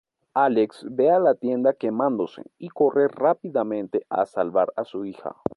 Alex 0.43 0.83
ve 0.89 1.11
a 1.11 1.19
la 1.19 1.35
tienda 1.35 1.73
quemándose 1.73 2.41
y 2.57 2.69
corre 2.69 3.07
rápidamente 3.07 4.03
a 4.09 4.25
salvar 4.25 4.73
a 4.75 4.83
su 4.83 5.05
hija. 5.05 5.35